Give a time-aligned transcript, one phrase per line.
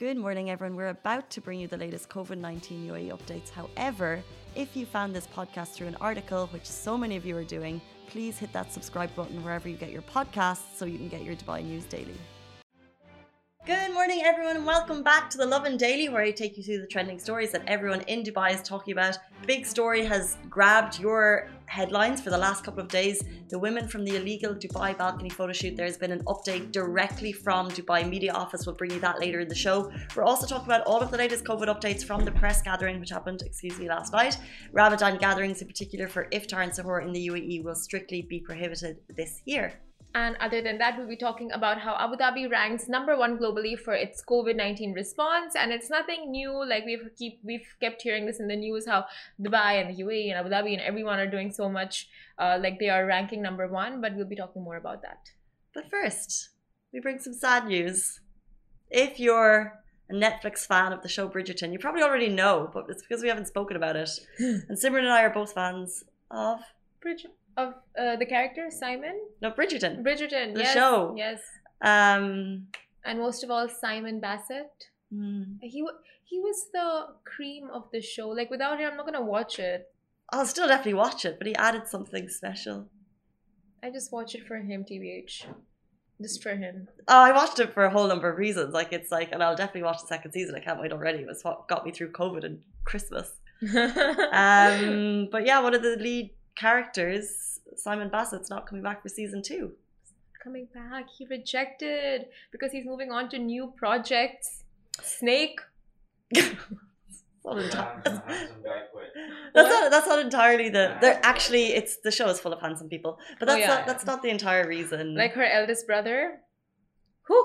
[0.00, 0.76] Good morning, everyone.
[0.76, 3.50] We're about to bring you the latest COVID 19 UAE updates.
[3.50, 4.22] However,
[4.54, 7.82] if you found this podcast through an article, which so many of you are doing,
[8.08, 11.36] please hit that subscribe button wherever you get your podcasts so you can get your
[11.36, 12.16] Dubai news daily.
[13.66, 16.80] Good morning, everyone, and welcome back to the Lovin Daily, where I take you through
[16.80, 19.18] the trending stories that everyone in Dubai is talking about.
[19.46, 23.22] Big story has grabbed your headlines for the last couple of days.
[23.48, 25.76] The women from the illegal Dubai balcony photo shoot.
[25.76, 28.66] There's been an update directly from Dubai Media Office.
[28.66, 29.90] We'll bring you that later in the show.
[30.16, 33.10] We're also talking about all of the latest COVID updates from the press gathering, which
[33.10, 34.36] happened, excuse me, last night.
[34.72, 38.96] Ramadan gatherings, in particular for iftar and sahur in the UAE, will strictly be prohibited
[39.08, 39.80] this year.
[40.14, 43.78] And other than that, we'll be talking about how Abu Dhabi ranks number one globally
[43.78, 46.50] for its COVID nineteen response, and it's nothing new.
[46.68, 49.04] Like we've keep we've kept hearing this in the news how
[49.40, 52.80] Dubai and the UAE and Abu Dhabi and everyone are doing so much, uh, like
[52.80, 54.00] they are ranking number one.
[54.00, 55.30] But we'll be talking more about that.
[55.72, 56.48] But first,
[56.92, 58.20] we bring some sad news.
[58.90, 59.80] If you're
[60.10, 63.28] a Netflix fan of the show Bridgerton, you probably already know, but it's because we
[63.28, 64.10] haven't spoken about it.
[64.40, 66.02] and Simran and I are both fans
[66.32, 66.58] of
[67.00, 69.18] Bridget of uh, the character Simon.
[69.42, 70.02] no Bridgerton.
[70.02, 70.54] Bridgerton.
[70.54, 71.14] The yes, show.
[71.16, 71.40] Yes.
[71.82, 72.66] Um,
[73.04, 74.70] And most of all, Simon Basset.
[75.12, 75.42] hmm.
[75.62, 75.84] He
[76.24, 78.28] he was the cream of the show.
[78.28, 79.88] Like without him, I'm not gonna watch it.
[80.32, 82.88] I'll still definitely watch it, but he added something special.
[83.82, 85.46] I just watch it for him, TBH.
[86.22, 86.86] Just for him.
[87.08, 88.74] Oh, I watched it for a whole number of reasons.
[88.74, 90.54] Like it's like, and I'll definitely watch the second season.
[90.54, 91.20] I can't wait already.
[91.20, 93.32] It was what got me through COVID and Christmas.
[94.32, 99.42] Um, but yeah, one of the lead characters, Simon Basset's not coming back for season
[99.42, 99.72] two.
[100.44, 104.64] Coming back, he rejected because he's moving on to new projects.
[105.02, 105.60] Snake.
[107.42, 109.08] Not enti- Handsome, handsome guy quit.
[109.54, 110.84] that's not that's not entirely the.
[111.00, 113.78] They're actually it's the show is full of handsome people, but Oh, that's yeah, not
[113.80, 113.86] yeah.
[113.86, 115.14] that's not the entire reason.
[115.14, 116.40] Like her eldest brother.
[117.28, 117.38] Who?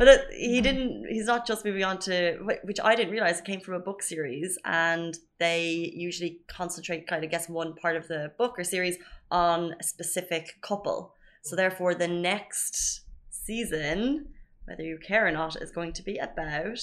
[0.00, 1.04] But it, he didn't.
[1.10, 4.02] He's not just moving on to which I didn't realize it came from a book
[4.02, 8.96] series, and they usually concentrate, kind of, guess one part of the book or series
[9.30, 11.12] on a specific couple.
[11.42, 14.28] So therefore, the next season,
[14.64, 16.80] whether you care or not, is going to be about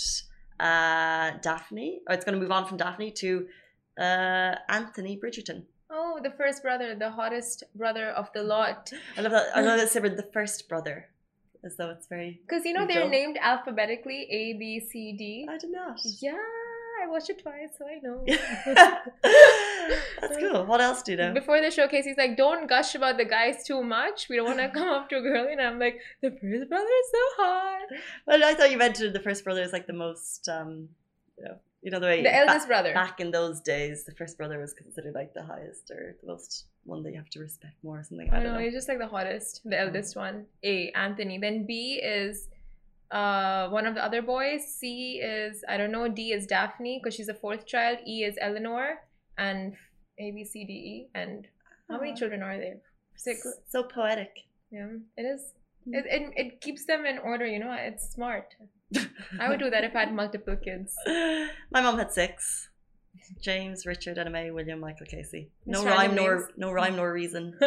[0.60, 3.48] uh, Daphne, or it's going to move on from Daphne to
[4.00, 5.64] uh, Anthony Bridgerton.
[5.90, 8.92] Oh, the first brother, the hottest brother of the lot.
[9.18, 9.48] I love that.
[9.56, 11.10] I love that Simran, the first brother,
[11.68, 12.40] as though it's very.
[12.48, 15.48] Because you know they're named alphabetically A, B, C, D.
[15.48, 16.00] I did not.
[16.20, 16.32] Yeah,
[17.04, 18.26] I watched it twice, so I know.
[20.22, 20.66] That's cool.
[20.66, 21.34] What else do you know?
[21.34, 24.28] Before the showcase, he's like, "Don't gush about the guys too much.
[24.30, 26.96] We don't want to come up to a girl." And I'm like, "The first brother
[27.04, 27.88] is so hot."
[28.26, 30.90] Well, I thought you mentioned the first brother is like the most, um,
[31.38, 32.94] you know, you know the way The ba- eldest brother.
[32.94, 36.66] back in those days, the first brother was considered like the highest or the most
[36.84, 38.30] one that you have to respect more or something.
[38.30, 38.64] I I don't know know.
[38.66, 40.46] he's just like the hottest, the eldest one.
[40.64, 41.38] A Anthony.
[41.38, 42.48] Then B is
[43.12, 44.62] uh one of the other boys.
[44.80, 46.08] C is I don't know.
[46.08, 48.00] D is Daphne because she's a fourth child.
[48.06, 48.86] E is Eleanor,
[49.38, 49.74] and
[50.20, 51.10] A B C D E.
[51.16, 51.48] And
[51.90, 52.78] how many children are there?
[53.16, 53.48] Six.
[53.70, 54.34] So, poetic.
[54.72, 55.42] Yeah, it is.
[55.88, 55.94] Mm.
[56.00, 57.74] It, it, it keeps them in order, you know.
[57.80, 58.56] It's smart.
[59.40, 60.96] I would do that if I had multiple kids.
[61.72, 62.70] My mom had six.
[63.42, 65.50] James, Richard, Anna May, William, Michael, Casey.
[65.66, 66.48] No Just rhyme nor names.
[66.56, 67.58] no rhyme nor reason.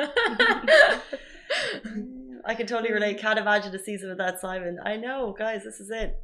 [2.45, 3.19] I can totally relate.
[3.19, 4.79] Can't imagine a season without Simon.
[4.85, 5.65] I know, guys.
[5.65, 6.23] This is it.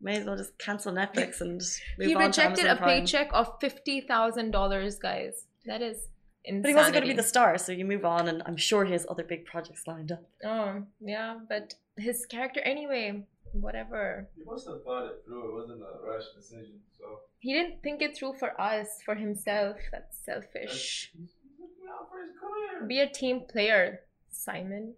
[0.00, 1.60] May as well just cancel Netflix and
[1.98, 3.00] move he on rejected a Prime.
[3.00, 5.44] paycheck of fifty thousand dollars, guys.
[5.66, 6.08] That is
[6.44, 6.62] insanity.
[6.62, 8.84] But he wasn't going to be the star, so you move on, and I'm sure
[8.84, 10.24] he has other big projects lined up.
[10.44, 13.24] Oh yeah, but his character anyway.
[13.60, 14.28] Whatever.
[14.36, 15.48] He must have thought it through.
[15.50, 16.80] It wasn't a rash decision.
[16.98, 19.76] So He didn't think it through for us, for himself.
[19.92, 21.12] That's selfish.
[21.16, 21.68] He's he's
[22.10, 22.86] for his career.
[22.86, 24.00] Be a team player,
[24.30, 24.94] Simon.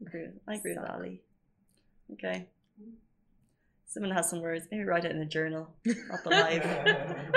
[0.00, 1.22] I agree with, I agree with Ali.
[2.12, 2.46] Okay.
[3.92, 4.68] Simon has some words.
[4.70, 6.64] Maybe write it in a journal, not the live.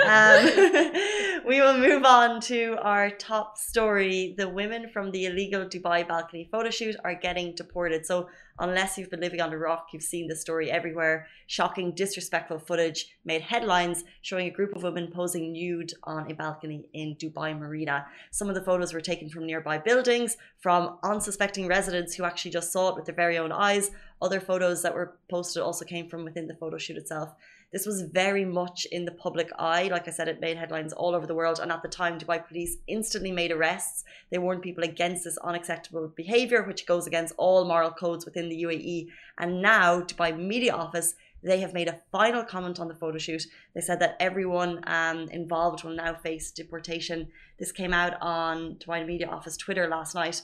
[0.06, 4.36] Um, we will move on to our top story.
[4.38, 8.06] The women from the illegal Dubai balcony photo shoot are getting deported.
[8.06, 8.28] So,
[8.60, 11.26] unless you've been living on a rock, you've seen this story everywhere.
[11.48, 16.88] Shocking, disrespectful footage made headlines showing a group of women posing nude on a balcony
[16.92, 18.06] in Dubai Marina.
[18.30, 22.70] Some of the photos were taken from nearby buildings, from unsuspecting residents who actually just
[22.70, 23.90] saw it with their very own eyes.
[24.24, 27.34] Other photos that were posted also came from within the photo shoot itself.
[27.74, 29.88] This was very much in the public eye.
[29.88, 31.58] Like I said, it made headlines all over the world.
[31.60, 34.02] And at the time, Dubai police instantly made arrests.
[34.30, 38.62] They warned people against this unacceptable behavior, which goes against all moral codes within the
[38.62, 39.08] UAE.
[39.36, 43.44] And now, Dubai Media Office, they have made a final comment on the photo shoot.
[43.74, 47.28] They said that everyone um, involved will now face deportation.
[47.58, 50.40] This came out on Dubai Media Office Twitter last night.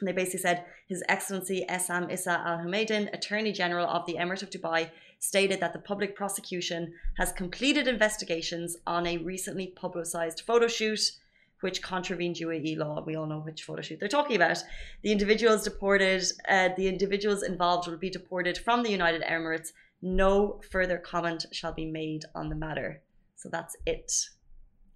[0.00, 4.42] And they basically said His Excellency Essam Issa Al Humaidan, Attorney General of the Emirate
[4.42, 10.66] of Dubai, stated that the public prosecution has completed investigations on a recently publicized photo
[10.66, 11.12] shoot
[11.60, 13.02] which contravened UAE law.
[13.06, 14.62] We all know which photo shoot they're talking about.
[15.02, 19.72] The individuals deported, uh, the individuals involved will be deported from the United Emirates.
[20.00, 23.02] No further comment shall be made on the matter.
[23.36, 24.10] So that's it.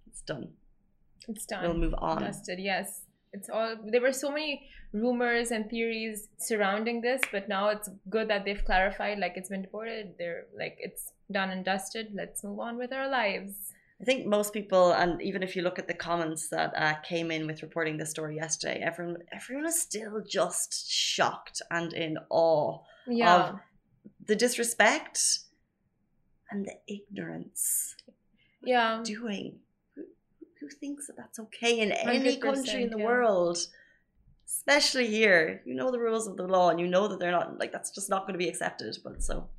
[0.07, 0.49] It's done.
[1.27, 1.63] It's done.
[1.63, 2.21] We'll move on.
[2.21, 3.01] Dusted, yes.
[3.35, 4.51] It's all there were so many
[4.93, 6.17] rumors and theories
[6.49, 10.03] surrounding this, but now it's good that they've clarified like it's been deported.
[10.19, 11.03] They're like it's
[11.37, 12.05] done and dusted.
[12.21, 13.53] Let's move on with our lives.
[14.01, 17.31] I think most people, and even if you look at the comments that uh, came
[17.31, 22.79] in with reporting the story yesterday, everyone everyone is still just shocked and in awe
[23.07, 23.35] Yeah.
[23.35, 23.59] of
[24.29, 25.19] the disrespect
[26.51, 27.95] and the ignorance
[28.63, 29.01] yeah.
[29.03, 29.59] doing.
[30.67, 33.05] Who, thinks that that's okay in any country in the yeah.
[33.05, 33.57] world?
[34.47, 37.57] Especially here, you know the rules of the law, and you know that they're not
[37.59, 38.97] like that's just not going to be accepted.
[39.03, 39.49] But so,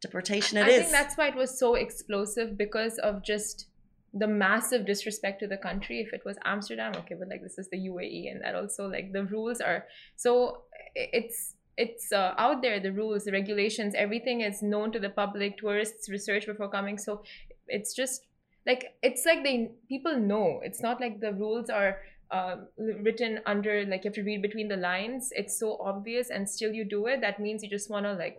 [0.00, 0.80] deportation it I is.
[0.80, 3.66] think that's why it was so explosive because of just
[4.14, 6.00] the massive disrespect to the country.
[6.00, 9.12] If it was Amsterdam, okay, but like this is the UAE, and that also like
[9.12, 9.86] the rules are
[10.16, 10.62] so
[10.94, 12.80] it's it's uh, out there.
[12.80, 15.58] The rules, the regulations, everything is known to the public.
[15.58, 17.22] Tourists research before coming, so
[17.68, 18.26] it's just
[18.66, 20.60] like it's like they people know.
[20.62, 21.98] It's not like the rules are.
[22.30, 26.48] Uh, written under like you have to read between the lines it's so obvious and
[26.48, 28.38] still you do it that means you just want to like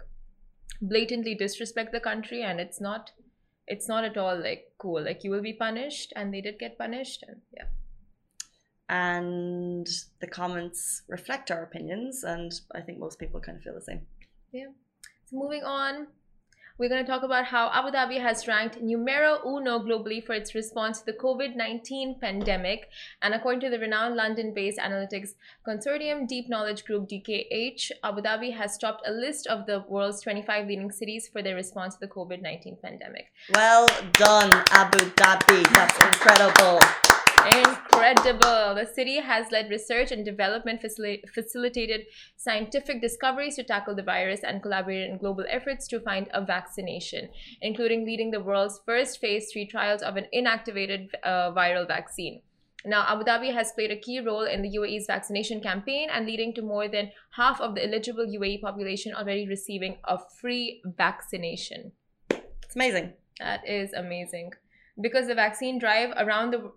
[0.81, 3.11] blatantly disrespect the country and it's not
[3.67, 6.75] it's not at all like cool like you will be punished and they did get
[6.75, 7.65] punished and yeah
[8.93, 9.87] and
[10.19, 14.01] the comments reflect our opinions, and I think most people kind of feel the same.
[14.51, 14.67] Yeah.
[15.25, 16.07] So moving on
[16.77, 20.55] we're going to talk about how Abu Dhabi has ranked numero uno globally for its
[20.55, 22.89] response to the COVID 19 pandemic.
[23.21, 25.35] And according to the renowned London based analytics
[25.67, 30.67] consortium Deep Knowledge Group DKH, Abu Dhabi has topped a list of the world's 25
[30.67, 33.27] leading cities for their response to the COVID 19 pandemic.
[33.53, 35.63] Well done, Abu Dhabi.
[35.73, 37.12] That's incredible.
[37.45, 38.75] Incredible.
[38.75, 42.05] The city has led research and development, facili- facilitated
[42.37, 47.29] scientific discoveries to tackle the virus, and collaborated in global efforts to find a vaccination,
[47.61, 52.41] including leading the world's first phase three trials of an inactivated uh, viral vaccine.
[52.85, 56.53] Now, Abu Dhabi has played a key role in the UAE's vaccination campaign and leading
[56.55, 61.93] to more than half of the eligible UAE population already receiving a free vaccination.
[62.29, 63.13] It's amazing.
[63.39, 64.51] That is amazing.
[65.01, 66.71] Because the vaccine drive around the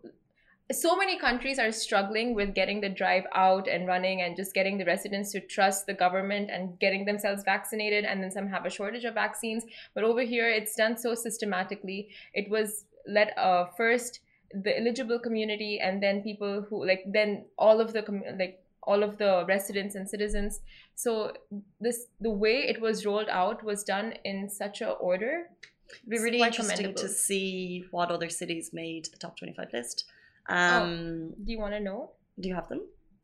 [0.72, 4.78] so many countries are struggling with getting the drive out and running and just getting
[4.78, 8.70] the residents to trust the government and getting themselves vaccinated and then some have a
[8.70, 9.64] shortage of vaccines.
[9.94, 12.08] But over here it's done so systematically.
[12.34, 14.20] It was let uh, first
[14.52, 19.02] the eligible community and then people who like then all of the com- like all
[19.02, 20.60] of the residents and citizens.
[20.96, 21.32] So
[21.80, 25.48] this the way it was rolled out was done in such a order.
[25.88, 30.04] It'd be It's really interesting to see what other cities made the top 25 list.
[30.48, 30.54] Oh.
[30.54, 32.82] Um, do you want to know Do you have them?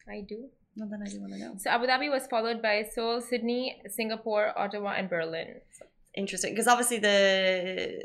[0.08, 1.54] i do No, then I do want to know.
[1.58, 5.60] So Abu Dhabi was followed by Seoul, Sydney, Singapore, Ottawa, and Berlin.
[6.14, 8.02] Interesting, because obviously the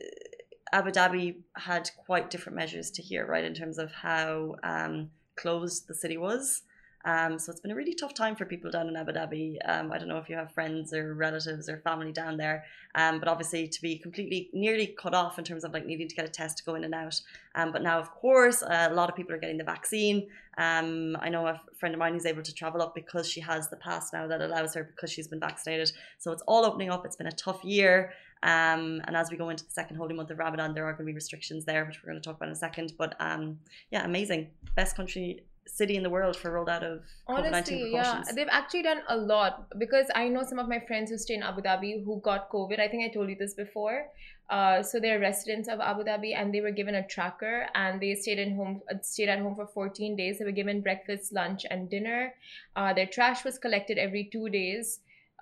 [0.72, 5.88] Abu Dhabi had quite different measures to here, right, in terms of how um, closed
[5.88, 6.62] the city was.
[7.08, 9.58] Um, so it's been a really tough time for people down in Abu Dhabi.
[9.64, 12.66] Um, I don't know if you have friends or relatives or family down there,
[12.96, 16.16] um, but obviously to be completely nearly cut off in terms of like needing to
[16.16, 17.20] get a test to go in and out.
[17.56, 20.28] Um, but now, of course, a lot of people are getting the vaccine.
[20.58, 23.70] Um, I know a friend of mine who's able to travel up because she has
[23.70, 25.94] the pass now that allows her because she's been vaccinated.
[26.18, 27.06] So it's all opening up.
[27.06, 28.12] It's been a tough year.
[28.44, 31.06] Um, and as we go into the second holy month of Ramadan, there are going
[31.06, 32.94] to be restrictions there, which we're going to talk about in a second.
[32.98, 33.60] But um,
[33.92, 34.50] yeah, amazing.
[34.76, 38.48] Best country, city in the world for rolled out of COVID 19 Honestly, yeah, they've
[38.50, 41.62] actually done a lot because I know some of my friends who stay in Abu
[41.62, 42.80] Dhabi who got COVID.
[42.80, 44.08] I think I told you this before.
[44.50, 48.16] Uh, so they're residents of Abu Dhabi and they were given a tracker and they
[48.16, 50.40] stayed in home uh, stayed at home for 14 days.
[50.40, 52.34] They were given breakfast, lunch, and dinner.
[52.76, 55.00] Uh, their trash was collected every two days.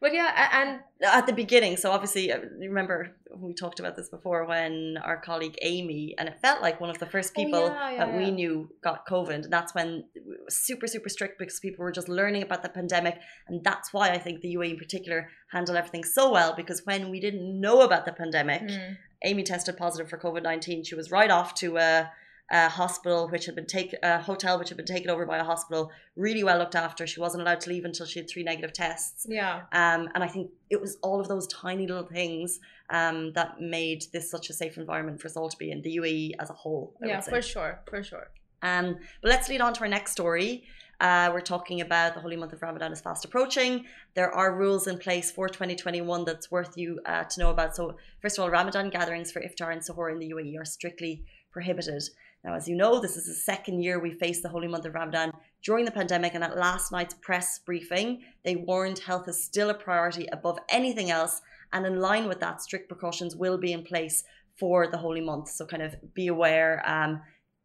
[0.00, 1.76] but yeah, and at the beginning.
[1.76, 6.28] So obviously, uh, you remember we talked about this before when our colleague Amy, and
[6.28, 9.06] it felt like one of the first Oh, people yeah, yeah, that we knew got
[9.06, 12.62] COVID, and that's when it was super super strict because people were just learning about
[12.62, 16.54] the pandemic, and that's why I think the UAE in particular handled everything so well
[16.54, 18.96] because when we didn't know about the pandemic, Mm.
[19.24, 20.82] Amy tested positive for COVID nineteen.
[20.84, 22.10] She was right off to a,
[22.52, 25.44] a hospital which had been taken, a hotel which had been taken over by a
[25.44, 27.06] hospital, really well looked after.
[27.06, 29.26] She wasn't allowed to leave until she had three negative tests.
[29.28, 33.58] yeah, Um, and I think it was all of those tiny little things um, that
[33.60, 36.50] made this such a safe environment for us all to be in the UAE as
[36.50, 36.94] a whole.
[37.02, 38.28] I yeah, for sure, for sure.
[38.62, 40.64] Um, but let's lead on to our next story.
[41.00, 43.86] Uh, we're talking about the holy month of Ramadan is fast approaching.
[44.14, 47.74] There are rules in place for 2021 that's worth you uh, to know about.
[47.74, 51.24] So, first of all, Ramadan gatherings for iftar and suhoor in the UAE are strictly
[51.50, 52.02] prohibited.
[52.44, 54.94] Now, as you know, this is the second year we face the holy month of
[54.94, 55.32] Ramadan
[55.62, 59.74] during the pandemic, and at last night's press briefing, they warned health is still a
[59.74, 61.40] priority above anything else.
[61.72, 64.24] And in line with that, strict precautions will be in place
[64.58, 65.50] for the holy month.
[65.50, 66.82] So, kind of be aware.
[66.84, 67.22] Um,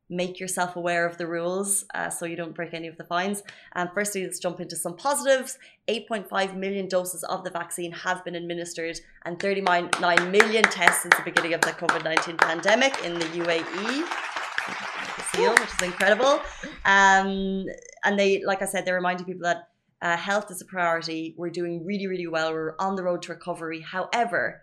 [0.10, 3.44] make yourself aware of the rules uh, so you don't break any of the fines.
[3.76, 5.58] Um, firstly, let's jump into some positives.
[5.90, 9.90] 8.5 million doses of the vaccine have been administered, and 39
[10.32, 14.37] million tests since the beginning of the COVID 19 pandemic in the UAE.
[15.34, 16.42] Seal, which is incredible.
[16.86, 17.66] Um,
[18.04, 19.70] and they, like I said, they're reminding people that
[20.02, 21.36] uh, health is a priority.
[21.38, 22.54] We're doing really, really well.
[22.54, 23.82] We're on the road to recovery.
[23.82, 24.62] However,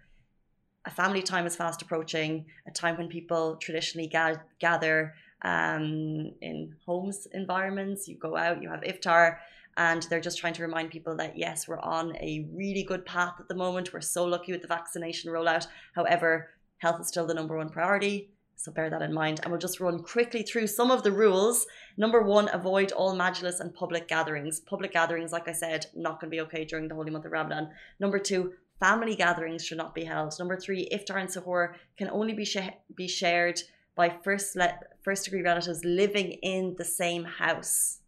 [0.86, 6.74] a family time is fast approaching, a time when people traditionally ga- gather um, in
[6.86, 8.06] homes environments.
[8.06, 9.38] You go out, you have iftar,
[9.76, 13.34] and they're just trying to remind people that yes, we're on a really good path
[13.40, 13.92] at the moment.
[13.92, 15.66] We're so lucky with the vaccination rollout.
[15.94, 18.33] However, health is still the number one priority.
[18.56, 19.40] So bear that in mind.
[19.42, 21.66] And we'll just run quickly through some of the rules.
[21.96, 24.60] Number one, avoid all majlis and public gatherings.
[24.60, 27.32] Public gatherings, like I said, not going to be okay during the holy month of
[27.32, 27.70] Ramadan.
[28.00, 30.34] Number two, family gatherings should not be held.
[30.38, 33.60] Number three, iftar and suhoor can only be sh- be shared
[33.96, 38.00] by first le- first degree relatives living in the same house.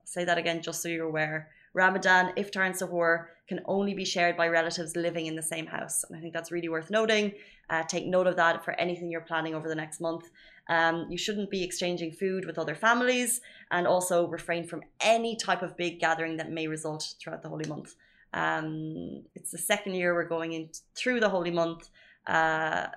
[0.00, 1.50] I'll say that again, just so you're aware.
[1.74, 6.04] Ramadan, iftar, and suhoor can only be shared by relatives living in the same house,
[6.04, 7.32] and I think that's really worth noting.
[7.70, 10.30] Uh, take note of that for anything you're planning over the next month.
[10.68, 15.62] Um, you shouldn't be exchanging food with other families, and also refrain from any type
[15.62, 17.94] of big gathering that may result throughout the holy month.
[18.34, 21.88] Um, it's the second year we're going in through the holy month,
[22.26, 22.88] uh,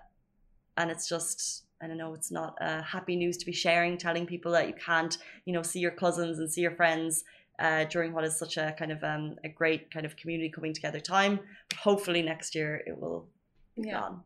[0.78, 4.28] and it's just I don't know, it's not uh, happy news to be sharing, telling
[4.28, 7.24] people that you can't, you know, see your cousins and see your friends
[7.60, 10.74] uh, during what is such a kind of um, a great kind of community coming
[10.74, 11.39] together time.
[11.70, 13.27] But hopefully next year it will
[13.75, 14.00] be Yeah.
[14.01, 14.24] gone.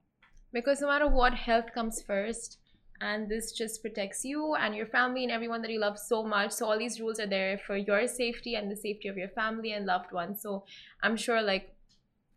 [0.54, 2.60] because no matter what health comes first
[3.02, 6.52] and this just protects you and your family and everyone that you love so much
[6.54, 9.74] so all these rules are there for your safety and the safety of your family
[9.74, 10.64] and loved ones so
[11.04, 11.76] i'm sure like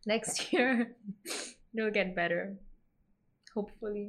[0.05, 0.97] next year
[1.77, 2.57] it'll get better
[3.55, 4.07] hopefully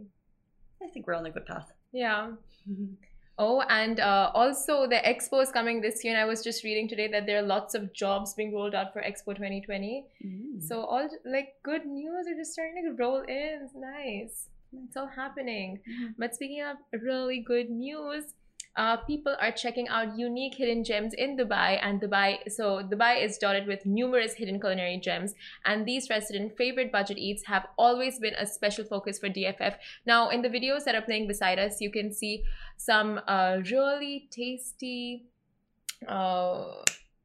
[0.84, 1.72] I think we're on a good path.
[1.92, 2.32] yeah
[3.42, 6.90] Oh, and uh, also the expo is coming this year, and I was just reading
[6.90, 10.06] today that there are lots of jobs being rolled out for Expo 2020.
[10.26, 10.62] Mm.
[10.62, 13.62] So all like good news are just starting to roll in.
[13.64, 14.50] It's nice.
[14.86, 15.80] It's all happening.
[15.90, 16.16] Mhm.
[16.18, 18.34] But speaking of really good news,
[18.76, 22.50] uh, people are checking out unique hidden gems in Dubai, and Dubai.
[22.52, 25.34] So Dubai is dotted with numerous hidden culinary gems,
[25.66, 29.76] and these resident favorite budget eats have always been a special focus for DFF.
[30.06, 32.44] Now, in the videos that are playing beside us, you can see
[32.78, 35.26] some uh, really tasty.
[36.08, 36.84] Uh,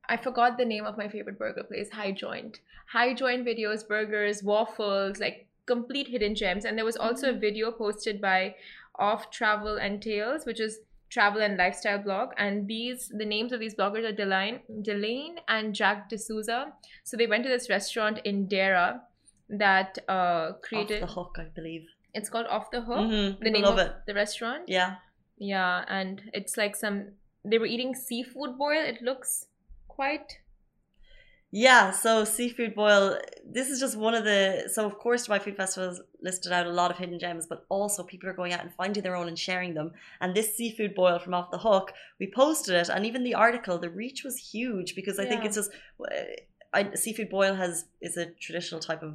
[0.08, 2.60] I forgot the name of my favorite burger place, High Joint.
[2.92, 6.64] High Joint videos, burgers, waffles, like complete hidden gems.
[6.64, 8.56] And there was also a video posted by
[8.98, 10.80] Off Travel and Tales, which is
[11.14, 12.30] travel and lifestyle blog.
[12.36, 16.60] And these, the names of these bloggers are Delane, Delane and Jack D'Souza.
[17.04, 19.00] So they went to this restaurant in Deira
[19.48, 20.12] that uh,
[20.54, 21.02] Off created.
[21.02, 21.86] the hook, I believe.
[22.14, 22.98] It's called Off the Hook.
[23.10, 23.38] Mhm.
[23.40, 23.92] The name love of it.
[24.06, 24.64] the restaurant.
[24.68, 24.96] Yeah.
[25.38, 26.96] Yeah, and it's like some
[27.44, 28.82] they were eating seafood boil.
[28.92, 29.46] It looks
[29.88, 30.38] quite
[31.56, 33.16] Yeah, so seafood boil.
[33.56, 34.68] This is just one of the.
[34.74, 37.64] So of course, Dubai Food Festival has listed out a lot of hidden gems, but
[37.68, 39.92] also people are going out and finding their own and sharing them.
[40.20, 43.78] And this seafood boil from Off the Hook, we posted it, and even the article,
[43.78, 45.46] the reach was huge because I think Yeah.
[45.48, 45.70] it's just.
[46.76, 49.14] I, seafood boil has is a traditional type of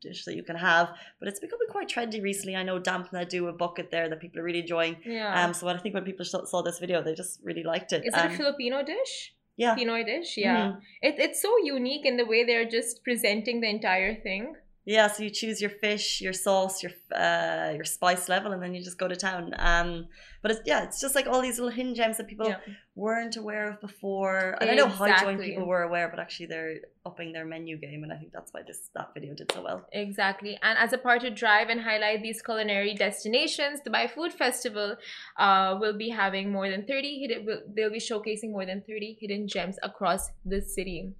[0.00, 0.86] dish that you can have,
[1.18, 2.56] but it's becoming quite trendy recently.
[2.56, 4.96] I know Dampna do a bucket there that people are really enjoying.
[5.04, 5.44] yeah.
[5.44, 8.00] Um, so I think when people saw saw this video, they just really liked it.
[8.06, 9.14] Is it Um, a Filipino dish?
[9.56, 9.76] Yeah.
[9.76, 10.36] Pinoy dish?
[10.36, 10.72] Yeah.
[10.72, 10.80] Mhm.
[11.02, 14.56] It, it's so unique in the way they're just presenting the entire thing.
[14.86, 18.74] Yeah, so you choose your fish, your sauce, your uh, your spice level, and then
[18.74, 19.54] you just go to town.
[19.58, 20.08] Um,
[20.42, 22.58] but it's yeah, it's just like all these little hidden gems that people Yeah.
[22.94, 24.58] weren't aware of before.
[24.60, 25.48] And I know high join Exactly.
[25.52, 26.76] people were aware, but actually they're
[27.06, 29.86] upping their menu game, and I think that's why this that video did so well.
[29.92, 30.58] Exactly.
[30.62, 34.96] And as a part to drive and highlight these culinary destinations, Dubai Food Festival
[35.38, 39.16] uh, will be having more than 30 hidden, will, they'll be showcasing more than 30
[39.18, 41.14] hidden gems across the city.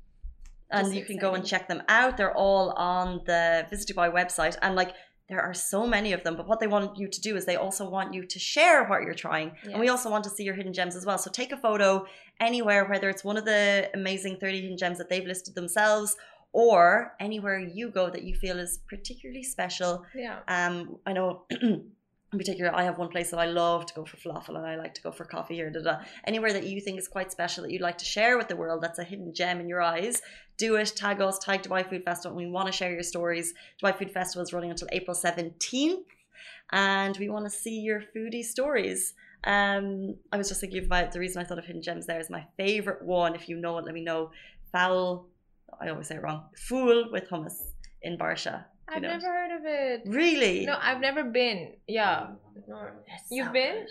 [0.70, 2.16] And Just you can go and check them out.
[2.16, 4.92] They're all on the Visit Dubai website, and like
[5.28, 6.36] there are so many of them.
[6.36, 9.02] But what they want you to do is they also want you to share what
[9.02, 11.18] you're trying, and we also want to see your hidden gems as well.
[11.18, 12.06] So take a photo
[12.40, 16.16] anywhere, whether it's one of the amazing 30 hidden gems that they've listed themselves,
[16.52, 20.04] or anywhere you go that you feel is particularly special.
[20.14, 20.40] Yeah.
[20.48, 21.46] Um, I know.
[22.34, 24.74] In particular, I have one place that I love to go for falafel and I
[24.74, 25.98] like to go for coffee or da da.
[26.26, 28.82] Anywhere that you think is quite special that you'd like to share with the world
[28.82, 30.20] that's a hidden gem in your eyes,
[30.58, 30.92] do it.
[30.96, 32.36] Tag us, tag Dubai Food Festival.
[32.36, 33.54] We want to share your stories.
[33.80, 36.06] Dubai Food Festival is running until April 17th
[36.72, 39.14] and we want to see your foodie stories.
[39.44, 42.30] Um, I was just thinking about the reason I thought of hidden gems there is
[42.30, 43.36] my favorite one.
[43.36, 44.32] If you know it, let me know.
[44.72, 45.28] Foul,
[45.80, 46.46] I always say it wrong.
[46.56, 47.58] Fool with hummus
[48.02, 48.64] in Barsha.
[48.88, 49.12] Do you I've know it?
[49.22, 50.02] never heard of it.
[50.06, 50.66] Really?
[50.66, 51.72] No, I've never been.
[51.88, 52.28] Yeah.
[52.68, 52.88] No.
[53.06, 53.86] It's You've been?
[53.86, 53.88] good.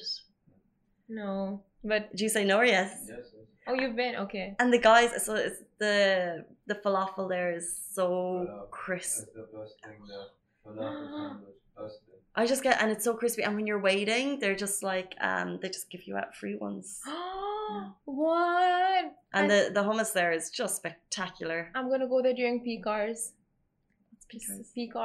[1.09, 1.61] No.
[1.83, 3.05] But Did you say no or yes?
[3.07, 3.45] Yes, yes.
[3.67, 4.15] oh, you've been.
[4.15, 4.55] Okay.
[4.59, 8.05] And the guys, so it's the the falafel there is so
[8.47, 8.69] Falafel.
[8.71, 9.25] crisp.
[9.35, 10.27] That's the best thing there.
[10.65, 11.09] Falafel
[11.75, 11.91] sandwich.
[12.35, 13.43] I just get and it's so crispy.
[13.43, 17.01] And when you're waiting, they're just like um they just give you out free ones.
[18.05, 19.05] what?
[19.33, 21.69] And I- the the hummus there is just spectacular.
[21.75, 23.33] I'm gonna go there during peak hours.
[24.33, 24.71] Hours?
[24.73, 24.95] Peak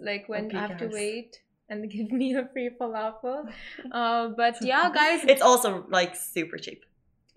[0.00, 3.48] like when I have to wait and give me a free falafel.
[3.92, 6.84] Uh, but yeah, guys, It's also like super cheap.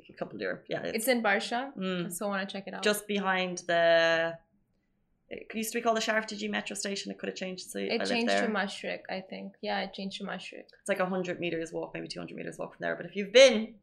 [0.10, 0.58] A couple euro.
[0.68, 2.82] Yeah, it's it's, in Barsha, mm, so I wanna check it out.
[2.82, 4.38] just behind the.
[5.30, 7.12] It used to be called the Sharaf DG metro station.
[7.12, 7.70] It could have changed.
[7.70, 9.54] So it live changed to Mashreq, I think.
[9.62, 10.66] Yeah, it changed to Mashreq.
[10.80, 12.96] It's like a hundred meters walk, maybe two hundred meters walk from there.
[12.96, 13.76] But if you've been,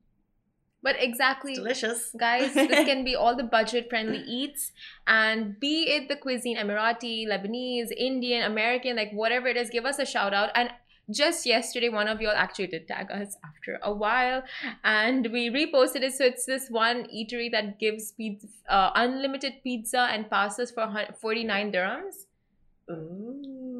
[0.82, 2.10] But exactly, it's delicious.
[2.16, 4.72] guys this can be all the budget friendly eats
[5.06, 9.98] and be it the cuisine emirati lebanese indian american like whatever it is give us
[9.98, 10.70] a shout out and
[11.10, 14.42] just yesterday one of y'all actually did tag us after a while
[14.82, 16.12] and we reposted it.
[16.14, 21.14] So it's this one eatery that gives pizza, uh, unlimited pizza and pastas for hun-
[21.20, 22.26] 49 dirhams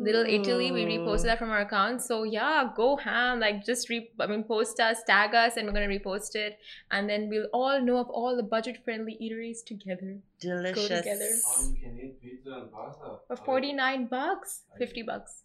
[0.06, 3.98] little italy we reposted that from our account so yeah go ham like just re
[4.20, 6.58] i mean post us tag us and we're gonna repost it
[6.90, 10.88] and then we'll all know of all the budget friendly eateries together Delicious.
[10.88, 11.30] together.
[11.46, 13.16] All you can eat pizza and pasta.
[13.26, 15.42] for 49 bucks 50 bucks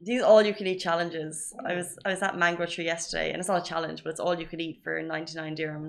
[0.00, 1.36] These all you can eat challenges.
[1.70, 4.20] I was I was at Mango Tree yesterday, and it's not a challenge, but it's
[4.24, 5.86] all you can eat for ninety nine dirham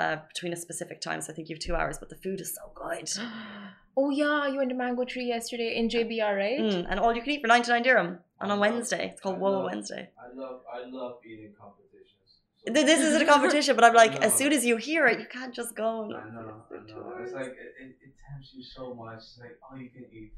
[0.00, 1.20] uh, between a specific time.
[1.20, 3.08] So I think you have two hours, but the food is so good.
[3.96, 7.22] oh yeah you went to mango tree yesterday in jbr right Mm, and all you
[7.22, 9.04] can eat for ninety nine dirham And on a I love- Wednesday.
[9.12, 10.04] It's called I Whoa Wednesday.
[10.24, 12.28] I love I love eating competitions.
[12.66, 15.26] So- This isn't a competition, but I'm like, as soon as you hear it, you
[15.36, 15.88] can't just go.
[16.04, 17.14] I know, I know.
[17.22, 19.18] It's like it, it, it tempts you so much.
[19.18, 20.32] It's like all you can eat.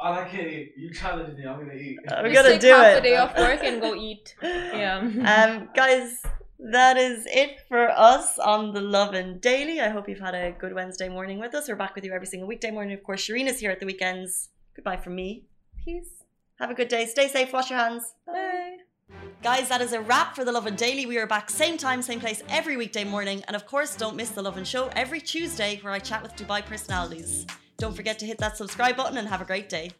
[0.00, 0.74] All I can eat.
[0.82, 1.44] You challenge me.
[1.50, 1.96] I'm gonna eat.
[2.08, 2.98] We're Just gonna take do half it.
[2.98, 4.34] a day off work and go eat
[4.82, 4.98] yeah
[5.32, 6.22] um, guys,
[6.58, 9.80] that is it for us on the Lovin Daily.
[9.80, 11.68] I hope you've had a good Wednesday morning with us.
[11.68, 12.94] We're back with you every single weekday morning.
[12.94, 14.48] Of course, Shireen is here at the weekends.
[14.74, 15.46] Goodbye from me.
[15.84, 16.10] peace
[16.58, 17.06] Have a good day.
[17.06, 17.52] Stay safe.
[17.52, 18.14] Wash your hands.
[18.26, 18.78] bye
[19.42, 21.06] Guys, that is a wrap for the Lovin Daily.
[21.06, 23.42] We are back same time, same place every weekday morning.
[23.46, 26.64] And of course, don't miss the Lovin Show every Tuesday where I chat with Dubai
[26.64, 27.46] personalities.
[27.78, 29.92] Don't forget to hit that subscribe button and have a great day.